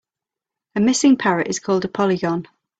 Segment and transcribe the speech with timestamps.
[0.75, 2.47] A missing parrot is called a polygon.